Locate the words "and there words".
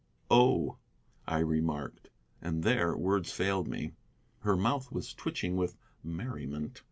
2.41-3.31